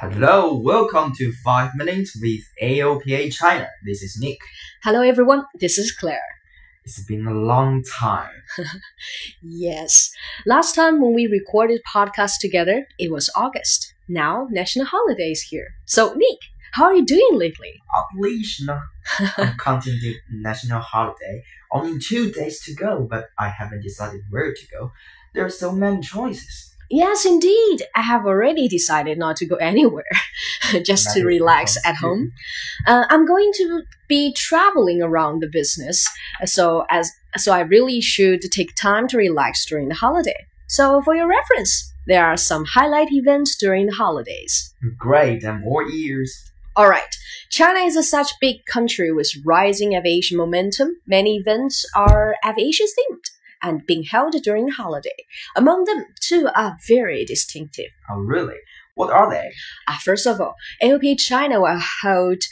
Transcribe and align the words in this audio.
Hello, 0.00 0.56
welcome 0.56 1.12
to 1.16 1.30
5 1.44 1.72
Minutes 1.74 2.18
with 2.22 2.40
AOPA 2.62 3.34
China. 3.34 3.68
This 3.84 4.02
is 4.02 4.16
Nick. 4.18 4.38
Hello, 4.82 5.02
everyone. 5.02 5.44
This 5.56 5.76
is 5.76 5.92
Claire. 5.92 6.38
It's 6.86 7.04
been 7.04 7.26
a 7.26 7.34
long 7.34 7.82
time. 7.82 8.30
Yes, 9.42 10.10
last 10.46 10.74
time 10.74 11.02
when 11.02 11.12
we 11.12 11.26
recorded 11.26 11.82
podcast 11.84 12.38
together, 12.40 12.86
it 12.98 13.12
was 13.12 13.28
August. 13.36 13.92
Now, 14.08 14.48
national 14.50 14.86
holiday 14.86 15.32
is 15.32 15.42
here. 15.42 15.74
So, 15.84 16.14
Nick, 16.14 16.38
how 16.72 16.84
are 16.84 16.94
you 16.94 17.04
doing 17.04 17.32
lately? 17.32 17.74
Oblation. 17.94 18.70
I'm 18.70 19.54
counting 19.58 19.98
the 20.00 20.16
national 20.30 20.80
holiday. 20.80 21.44
Only 21.70 21.98
two 21.98 22.32
days 22.32 22.62
to 22.62 22.74
go, 22.74 23.06
but 23.10 23.26
I 23.38 23.50
haven't 23.50 23.82
decided 23.82 24.22
where 24.30 24.54
to 24.54 24.66
go. 24.72 24.92
There 25.34 25.44
are 25.44 25.50
so 25.50 25.72
many 25.72 26.00
choices. 26.00 26.69
Yes, 26.90 27.24
indeed. 27.24 27.82
I 27.94 28.02
have 28.02 28.26
already 28.26 28.66
decided 28.66 29.16
not 29.16 29.36
to 29.36 29.46
go 29.46 29.56
anywhere, 29.72 30.04
just 30.84 31.14
to 31.14 31.24
relax 31.24 31.78
at 31.84 31.96
home. 31.96 32.32
Uh, 32.86 33.04
I'm 33.08 33.24
going 33.24 33.52
to 33.56 33.82
be 34.08 34.32
traveling 34.34 35.00
around 35.00 35.40
the 35.40 35.48
business, 35.48 36.06
so 36.44 36.84
as 36.90 37.10
so 37.36 37.52
I 37.52 37.60
really 37.60 38.00
should 38.00 38.42
take 38.50 38.74
time 38.74 39.06
to 39.08 39.16
relax 39.16 39.64
during 39.66 39.88
the 39.88 39.94
holiday. 39.94 40.46
So, 40.66 41.00
for 41.02 41.14
your 41.14 41.28
reference, 41.28 41.92
there 42.06 42.26
are 42.26 42.36
some 42.36 42.64
highlight 42.64 43.12
events 43.12 43.56
during 43.56 43.86
the 43.86 43.94
holidays. 43.94 44.74
Great, 44.98 45.44
and 45.44 45.60
more 45.60 45.84
ears. 45.84 46.50
All 46.76 46.88
right. 46.88 47.14
China 47.50 47.80
is 47.80 47.96
a 47.96 48.02
such 48.02 48.32
big 48.40 48.64
country 48.66 49.12
with 49.12 49.30
rising 49.44 49.94
aviation 49.94 50.36
momentum. 50.36 51.00
Many 51.06 51.36
events 51.36 51.84
are 51.94 52.36
aviation 52.46 52.86
themed 52.86 53.24
and 53.62 53.86
being 53.86 54.04
held 54.04 54.34
during 54.42 54.66
the 54.66 54.72
holiday. 54.72 55.26
Among 55.56 55.84
them, 55.84 56.06
two 56.20 56.48
are 56.54 56.76
very 56.86 57.24
distinctive. 57.24 57.90
Oh, 58.10 58.18
really? 58.18 58.56
What 58.94 59.12
are 59.12 59.30
they? 59.30 59.50
Uh, 59.88 59.96
first 60.04 60.26
of 60.26 60.40
all, 60.40 60.56
AOPA 60.82 61.18
China 61.18 61.62
will 61.62 61.80
hold 62.02 62.42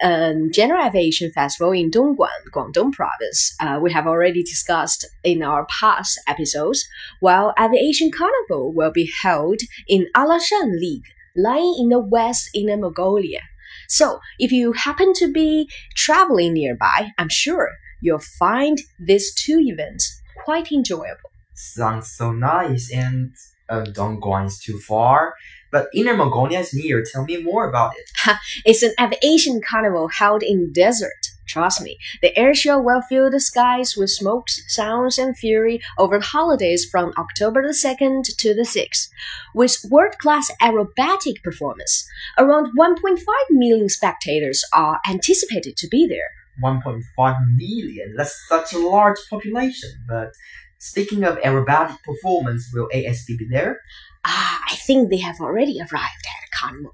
a 0.00 0.34
General 0.52 0.86
Aviation 0.86 1.32
Festival 1.32 1.72
in 1.72 1.90
Dongguan, 1.90 2.28
Guangdong 2.54 2.92
Province. 2.92 3.56
Uh, 3.58 3.80
we 3.82 3.92
have 3.92 4.06
already 4.06 4.42
discussed 4.42 5.04
in 5.24 5.42
our 5.42 5.66
past 5.66 6.20
episodes, 6.28 6.86
while 7.20 7.54
Aviation 7.58 8.12
Carnival 8.12 8.72
will 8.72 8.92
be 8.92 9.10
held 9.22 9.60
in 9.88 10.06
Alashan 10.14 10.78
League, 10.78 11.06
lying 11.34 11.74
in 11.78 11.88
the 11.88 11.98
west 11.98 12.50
Inner 12.54 12.76
Mongolia. 12.76 13.40
So, 13.88 14.20
if 14.38 14.52
you 14.52 14.72
happen 14.72 15.12
to 15.14 15.32
be 15.32 15.68
traveling 15.96 16.52
nearby, 16.52 17.10
I'm 17.18 17.28
sure 17.30 17.70
you'll 18.00 18.20
find 18.38 18.78
these 18.98 19.34
two 19.34 19.58
events 19.60 20.15
quite 20.44 20.72
enjoyable. 20.72 21.30
Sounds 21.54 22.10
so 22.10 22.32
nice, 22.32 22.92
and 22.92 23.34
uh, 23.68 23.84
Dongguan 23.84 24.46
is 24.46 24.58
too 24.58 24.78
far. 24.78 25.34
But 25.72 25.88
Inner 25.94 26.16
Mongolia 26.16 26.60
is 26.60 26.72
near. 26.72 27.02
Tell 27.02 27.24
me 27.24 27.42
more 27.42 27.68
about 27.68 27.94
it. 27.96 28.36
It's 28.64 28.82
an 28.82 28.94
aviation 29.00 29.60
carnival 29.60 30.08
held 30.08 30.42
in 30.42 30.72
desert. 30.72 31.26
Trust 31.46 31.80
me, 31.80 31.96
the 32.22 32.36
air 32.36 32.54
show 32.54 32.78
will 32.80 33.02
fill 33.02 33.30
the 33.30 33.40
skies 33.40 33.96
with 33.96 34.10
smoke, 34.10 34.48
sounds, 34.66 35.16
and 35.16 35.36
fury 35.36 35.80
over 35.96 36.18
the 36.18 36.24
holidays 36.24 36.84
from 36.84 37.12
October 37.16 37.62
the 37.62 37.72
2nd 37.72 38.36
to 38.36 38.52
the 38.52 38.62
6th, 38.62 39.08
with 39.54 39.78
world-class 39.88 40.50
aerobatic 40.60 41.42
performance. 41.44 42.06
Around 42.36 42.72
1.5 42.76 43.18
million 43.50 43.88
spectators 43.88 44.64
are 44.72 45.00
anticipated 45.08 45.76
to 45.76 45.88
be 45.88 46.06
there. 46.06 46.35
1.5 46.62 47.36
million. 47.56 48.14
That's 48.16 48.36
such 48.48 48.72
a 48.72 48.78
large 48.78 49.18
population. 49.28 49.90
But 50.08 50.30
speaking 50.78 51.24
of 51.24 51.38
aerobatic 51.38 52.02
performance, 52.02 52.70
will 52.72 52.88
ASB 52.94 53.38
be 53.38 53.46
there? 53.50 53.80
Ah, 54.24 54.62
I 54.70 54.76
think 54.76 55.10
they 55.10 55.18
have 55.18 55.40
already 55.40 55.78
arrived 55.78 55.92
at 56.26 56.50
carnival. 56.58 56.92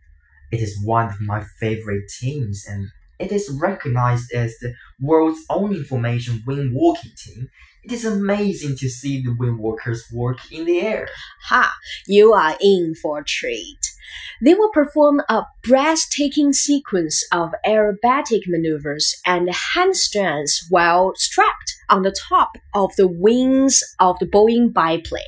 It 0.50 0.60
is 0.60 0.78
one 0.84 1.08
of 1.08 1.20
my 1.20 1.44
favorite 1.60 2.10
teams, 2.20 2.66
and 2.68 2.88
it 3.18 3.33
is 3.33 3.50
recognized 3.60 4.33
as 4.33 4.58
the 4.58 4.74
world's 5.00 5.40
only 5.48 5.78
information 5.78 6.42
wing 6.46 6.72
walking 6.74 7.12
team. 7.17 7.48
It 7.84 7.92
is 7.92 8.05
amazing 8.05 8.77
to 8.78 8.89
see 8.89 9.22
the 9.22 9.34
wing 9.39 9.58
walkers 9.58 10.05
work 10.12 10.39
in 10.52 10.67
the 10.67 10.80
air. 10.80 11.08
Ha! 11.48 11.74
You 12.06 12.33
are 12.33 12.56
in 12.61 12.95
for 12.95 13.20
a 13.20 13.24
treat. 13.24 13.92
They 14.40 14.55
will 14.55 14.70
perform 14.70 15.23
a 15.29 15.45
breathtaking 15.63 16.52
sequence 16.52 17.24
of 17.33 17.51
aerobatic 17.67 18.42
maneuvers 18.46 19.14
and 19.24 19.48
handstands 19.48 20.52
while 20.68 21.13
strapped 21.17 21.74
on 21.89 22.02
the 22.02 22.17
top 22.29 22.52
of 22.74 22.95
the 22.96 23.08
wings 23.08 23.83
of 24.01 24.18
the 24.18 24.27
Boeing 24.27 24.73
biplane. 24.73 25.23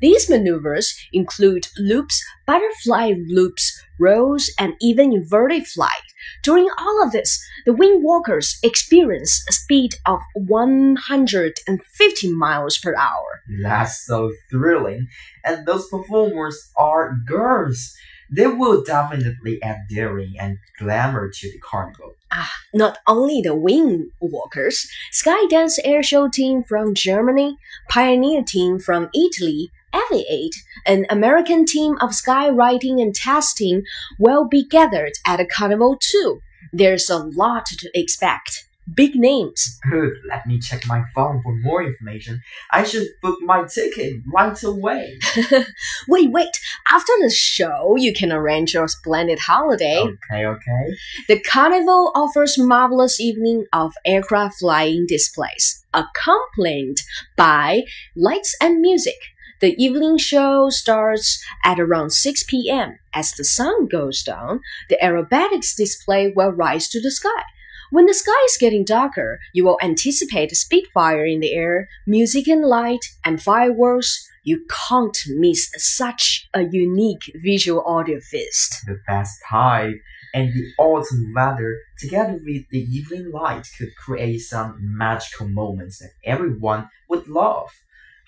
These 0.00 0.30
maneuvers 0.30 0.94
include 1.12 1.68
loops, 1.76 2.24
butterfly 2.46 3.14
loops, 3.28 3.82
rolls, 3.98 4.50
and 4.58 4.74
even 4.80 5.12
inverted 5.12 5.66
flight. 5.66 6.07
During 6.42 6.68
all 6.78 7.02
of 7.02 7.12
this, 7.12 7.42
the 7.66 7.72
wing 7.72 8.02
walkers 8.02 8.58
experience 8.62 9.44
a 9.48 9.52
speed 9.52 9.94
of 10.06 10.20
150 10.34 12.32
miles 12.32 12.78
per 12.78 12.94
hour. 12.96 13.42
That's 13.62 14.04
so 14.06 14.32
thrilling. 14.50 15.08
And 15.44 15.66
those 15.66 15.88
performers 15.88 16.70
are 16.76 17.16
girls. 17.26 17.94
They 18.30 18.46
will 18.46 18.84
definitely 18.84 19.62
add 19.62 19.86
daring 19.88 20.34
and 20.38 20.58
glamour 20.78 21.30
to 21.30 21.50
the 21.50 21.58
carnival. 21.58 22.14
Ah, 22.30 22.52
not 22.74 22.98
only 23.06 23.40
the 23.40 23.54
wing 23.54 24.10
walkers, 24.20 24.86
Skydance 25.12 25.78
Airshow 25.84 26.30
team 26.30 26.62
from 26.62 26.94
Germany, 26.94 27.56
Pioneer 27.88 28.42
team 28.42 28.78
from 28.78 29.08
Italy, 29.14 29.70
Aviate, 29.92 30.56
an 30.86 31.06
American 31.10 31.64
team 31.64 31.96
of 32.00 32.10
skywriting 32.10 33.00
and 33.00 33.14
testing 33.14 33.82
will 34.18 34.46
be 34.46 34.64
gathered 34.64 35.12
at 35.26 35.36
the 35.36 35.46
carnival 35.46 35.96
too. 36.00 36.40
There's 36.72 37.08
a 37.08 37.18
lot 37.18 37.66
to 37.66 37.90
expect. 37.94 38.64
Big 38.94 39.14
names. 39.14 39.78
Good, 39.90 40.14
let 40.30 40.46
me 40.46 40.58
check 40.58 40.86
my 40.86 41.02
phone 41.14 41.42
for 41.42 41.54
more 41.56 41.82
information. 41.82 42.40
I 42.70 42.84
should 42.84 43.06
book 43.20 43.38
my 43.42 43.64
ticket 43.64 44.22
right 44.32 44.62
away. 44.62 45.18
wait, 46.08 46.30
wait. 46.30 46.58
After 46.90 47.12
the 47.20 47.30
show, 47.30 47.96
you 47.96 48.14
can 48.14 48.32
arrange 48.32 48.72
your 48.72 48.88
splendid 48.88 49.40
holiday. 49.40 49.98
Okay, 49.98 50.46
okay. 50.46 50.96
The 51.28 51.40
carnival 51.40 52.12
offers 52.14 52.56
marvelous 52.56 53.20
evening 53.20 53.66
of 53.74 53.92
aircraft 54.06 54.58
flying 54.58 55.04
displays, 55.06 55.84
accompanied 55.92 57.00
by 57.36 57.82
lights 58.16 58.56
and 58.62 58.80
music. 58.80 59.18
The 59.60 59.74
evening 59.82 60.18
show 60.18 60.70
starts 60.70 61.44
at 61.64 61.80
around 61.80 62.10
6 62.10 62.44
p.m. 62.44 62.98
As 63.12 63.32
the 63.32 63.44
sun 63.44 63.86
goes 63.88 64.22
down, 64.22 64.60
the 64.88 64.98
aerobatics 65.02 65.74
display 65.76 66.32
will 66.34 66.52
rise 66.52 66.88
to 66.90 67.00
the 67.00 67.10
sky. 67.10 67.42
When 67.90 68.06
the 68.06 68.14
sky 68.14 68.40
is 68.44 68.58
getting 68.60 68.84
darker, 68.84 69.40
you 69.52 69.64
will 69.64 69.78
anticipate 69.82 70.52
a 70.52 70.54
Spitfire 70.54 71.24
in 71.24 71.40
the 71.40 71.54
air, 71.54 71.88
music 72.06 72.46
and 72.46 72.62
light, 72.62 73.04
and 73.24 73.42
fireworks. 73.42 74.28
You 74.44 74.64
can't 74.88 75.18
miss 75.26 75.70
such 75.76 76.48
a 76.54 76.62
unique 76.62 77.32
visual 77.34 77.82
audio 77.84 78.20
feast. 78.20 78.82
The 78.86 79.00
best 79.08 79.40
time 79.48 80.00
and 80.34 80.52
the 80.52 80.70
autumn 80.78 81.32
weather, 81.34 81.78
together 81.98 82.38
with 82.44 82.68
the 82.70 82.82
evening 82.82 83.32
light, 83.32 83.66
could 83.76 83.96
create 83.96 84.38
some 84.38 84.76
magical 84.80 85.48
moments 85.48 85.98
that 85.98 86.10
everyone 86.24 86.90
would 87.08 87.26
love. 87.26 87.70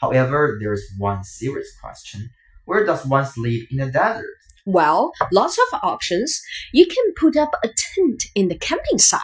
However, 0.00 0.58
there's 0.60 0.84
one 0.98 1.24
serious 1.24 1.70
question. 1.80 2.30
Where 2.64 2.84
does 2.84 3.04
one 3.04 3.26
sleep 3.26 3.68
in 3.70 3.78
the 3.78 3.86
desert? 3.86 4.36
Well, 4.64 5.12
lots 5.32 5.58
of 5.58 5.80
options. 5.82 6.40
You 6.72 6.86
can 6.86 7.14
put 7.16 7.36
up 7.36 7.54
a 7.64 7.68
tent 7.68 8.24
in 8.34 8.48
the 8.48 8.58
camping 8.58 8.98
site. 8.98 9.20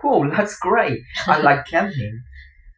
Cool, 0.00 0.30
that's 0.36 0.58
great. 0.58 1.00
I 1.26 1.40
like 1.42 1.66
camping. 1.66 2.22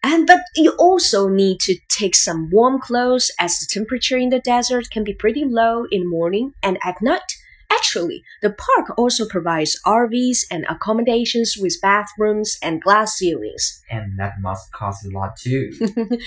And 0.03 0.27
but 0.27 0.41
you 0.57 0.73
also 0.79 1.29
need 1.29 1.61
to 1.61 1.77
take 1.89 2.17
some 2.17 2.51
warm 2.51 2.81
clothes 2.81 3.31
as 3.39 3.61
the 3.61 3.67
temperature 3.71 4.17
in 4.17 4.31
the 4.31 4.41
desert 4.41 4.91
can 4.91 5.05
be 5.05 5.15
pretty 5.15 5.45
low 5.45 5.85
in 5.93 6.01
the 6.01 6.09
morning 6.09 6.55
and 6.63 6.79
at 6.85 7.01
night. 7.01 7.37
Actually, 7.75 8.25
the 8.43 8.51
park 8.51 8.97
also 8.99 9.27
provides 9.27 9.81
RVs 9.87 10.39
and 10.51 10.67
accommodations 10.69 11.57
with 11.59 11.81
bathrooms 11.81 12.59
and 12.63 12.83
glass 12.83 13.17
ceilings. 13.17 13.83
And 13.91 14.19
that 14.19 14.35
must 14.41 14.73
cost 14.73 15.05
a 15.07 15.11
lot 15.11 15.37
too. 15.37 15.71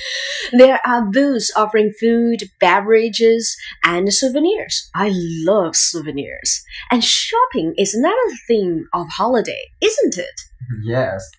There 0.51 0.79
are 0.85 1.05
booths 1.05 1.51
offering 1.55 1.91
food, 1.99 2.49
beverages, 2.59 3.57
and 3.83 4.13
souvenirs. 4.13 4.89
I 4.93 5.11
love 5.13 5.75
souvenirs. 5.75 6.63
And 6.91 7.03
shopping 7.03 7.73
is 7.77 7.93
another 7.93 8.15
theme 8.47 8.87
of 8.93 9.07
holiday, 9.09 9.71
isn't 9.81 10.17
it? 10.17 10.41
yes. 10.83 11.29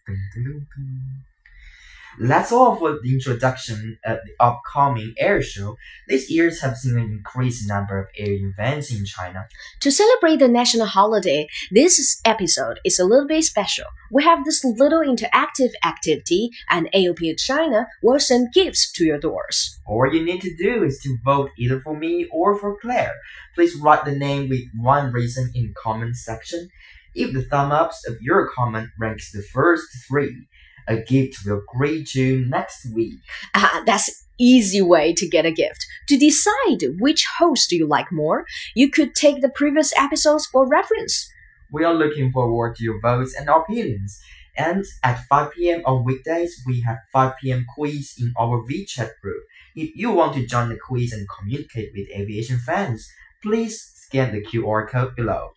That's 2.19 2.51
all 2.51 2.77
for 2.77 2.99
the 3.03 3.13
introduction 3.13 3.99
of 4.05 4.19
the 4.25 4.33
upcoming 4.41 5.15
air 5.19 5.43
show. 5.43 5.77
These 6.09 6.31
years 6.31 6.63
have 6.63 6.77
seen 6.77 6.97
an 6.97 7.11
increased 7.11 7.69
number 7.69 7.99
of 7.99 8.07
air 8.17 8.33
events 8.33 8.91
in 8.91 9.05
China. 9.05 9.47
To 9.81 9.91
celebrate 9.91 10.39
the 10.39 10.49
national 10.49 10.87
holiday, 10.87 11.47
this 11.71 12.21
episode 12.25 12.81
is 12.85 12.99
a 12.99 13.05
little 13.05 13.27
bit 13.27 13.45
special. 13.45 13.85
We 14.11 14.25
have 14.25 14.45
this 14.45 14.65
little 14.65 15.01
interactive 15.01 15.73
activity, 15.85 16.51
and 16.71 16.91
AOPA 16.93 17.39
China 17.39 17.87
will 18.03 18.19
send 18.19 18.55
gifts 18.55 18.91
to 18.93 19.05
your 19.05 19.19
doors. 19.19 19.79
All 19.85 20.11
you 20.11 20.25
need 20.25 20.41
to 20.41 20.57
do 20.57 20.85
is 20.85 20.99
to 21.01 21.19
vote 21.23 21.51
either 21.59 21.81
for 21.81 21.95
me 21.95 22.27
or 22.33 22.59
for 22.59 22.79
Claire. 22.81 23.15
Please 23.55 23.77
write 23.77 24.07
the 24.07 24.17
name 24.17 24.49
with 24.49 24.63
one 24.75 25.13
reason 25.13 25.51
in 25.55 25.75
comment 25.77 26.17
section. 26.17 26.69
If 27.15 27.35
the 27.35 27.43
thumb 27.43 27.73
ups 27.73 28.07
of 28.09 28.17
your 28.23 28.49
comment 28.49 28.89
ranks 28.99 29.33
the 29.33 29.43
first 29.43 29.87
three, 30.09 30.47
a 30.89 30.97
gift 30.97 31.39
will 31.45 31.63
greet 31.69 32.15
you 32.15 32.45
next 32.47 32.87
week. 32.95 33.19
Ah, 33.55 33.83
that's 33.87 34.25
easy 34.39 34.83
way 34.83 35.13
to 35.15 35.29
get 35.29 35.47
a 35.47 35.51
gift. 35.51 35.87
To 36.09 36.19
decide 36.19 36.99
which 37.01 37.27
host 37.39 37.71
do 37.71 37.77
you 37.77 37.87
like 37.87 38.13
more, 38.13 38.45
you 38.75 38.91
could 38.91 39.15
take 39.15 39.41
the 39.41 39.49
previous 39.49 39.93
episodes 39.97 40.47
for 40.47 40.69
reference. 40.69 41.29
We 41.73 41.85
are 41.85 41.95
looking 41.95 42.31
forward 42.33 42.77
to 42.77 42.85
your 42.85 43.01
votes 43.01 43.35
and 43.39 43.49
opinions. 43.49 44.21
And 44.57 44.85
at 45.03 45.25
5 45.27 45.53
p.m. 45.53 45.83
on 45.85 46.05
weekdays, 46.05 46.63
we 46.67 46.81
have 46.83 46.99
5 47.13 47.35
p.m. 47.43 47.67
quiz 47.75 48.15
in 48.19 48.33
our 48.39 48.63
WeChat 48.63 49.11
group. 49.21 49.43
If 49.75 49.95
you 49.95 50.13
want 50.13 50.35
to 50.35 50.47
join 50.47 50.71
the 50.71 50.79
quiz 50.79 51.13
and 51.13 51.27
communicate 51.29 51.91
with 51.95 52.09
aviation 52.17 52.59
fans, 52.59 53.07
please 53.43 53.93
scan 53.95 54.33
the 54.33 54.43
QR 54.43 54.89
code 54.89 55.15
below. 55.15 55.51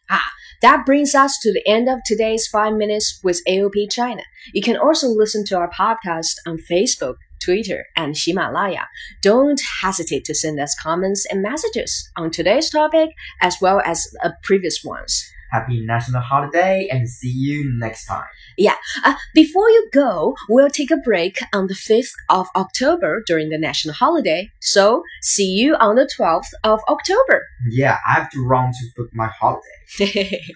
That 0.62 0.86
brings 0.86 1.16
us 1.16 1.38
to 1.42 1.54
the 1.54 1.66
end 1.68 1.90
of 1.90 2.00
today's 2.06 2.48
5 2.48 2.74
Minutes 2.74 3.20
with 3.24 3.42
AOPA 3.48 3.92
China. 3.92 4.24
You 4.54 4.62
can 4.62 4.78
also 4.78 5.08
listen 5.08 5.46
to 5.46 5.58
our 5.58 5.70
podcast 5.70 6.36
on 6.46 6.58
Facebook, 6.58 7.16
Twitter, 7.44 7.86
and 7.96 8.16
Himalaya. 8.18 8.88
Don't 9.22 9.62
hesitate 9.82 10.26
to 10.26 10.36
send 10.36 10.60
us 10.60 10.76
comments 10.80 11.26
and 11.30 11.42
messages 11.42 12.10
on 12.18 12.32
today's 12.32 12.70
topic 12.70 13.10
as 13.42 13.58
well 13.62 13.82
as 13.86 14.08
uh, 14.24 14.32
previous 14.44 14.84
ones. 14.84 15.32
Happy 15.52 15.86
National 15.86 16.22
Holiday 16.22 16.88
and 16.92 17.10
see 17.10 17.32
you 17.32 17.72
next 17.78 18.06
time. 18.06 18.26
Yeah. 18.58 18.76
Uh, 19.04 19.16
before 19.34 19.70
you 19.70 19.90
go, 19.94 20.36
we'll 20.48 20.70
take 20.70 20.92
a 20.92 20.98
break 20.98 21.40
on 21.54 21.68
the 21.68 21.74
5th 21.74 22.14
of 22.30 22.48
October 22.56 23.24
during 23.26 23.50
the 23.50 23.58
national 23.58 23.96
holiday. 23.96 24.52
So, 24.60 25.04
see 25.22 25.50
you 25.50 25.76
on 25.76 25.96
the 25.96 26.10
12th 26.18 26.52
of 26.64 26.82
October. 26.88 27.48
Yeah, 27.70 27.98
I 28.08 28.14
have 28.14 28.30
to 28.32 28.46
run 28.46 28.72
to 28.72 28.86
book 28.96 29.10
my 29.14 29.28
holiday. 29.28 29.62